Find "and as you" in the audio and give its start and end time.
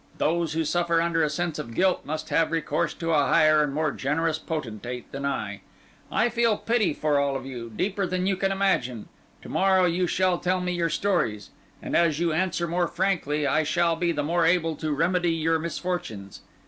11.83-12.33